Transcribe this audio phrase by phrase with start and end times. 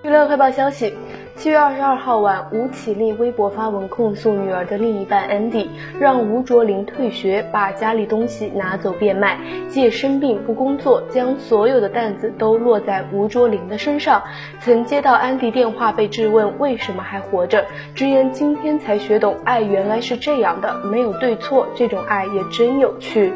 [0.00, 0.94] 娱乐快报消息：
[1.34, 5.66] 七月二十二号晚，吴绮莉微博发文控诉女儿的另一半 Andy
[5.98, 9.36] 让吴卓林退学，把家里东西拿走变卖，
[9.68, 14.22] 借生病不工作，将所有的担子都落在吴卓林的身上。
[14.60, 23.32] 曾接到安迪电话被质问为什么还活着，直言今天才学懂爱原来是这样的，没有对错，这种爱也真有趣。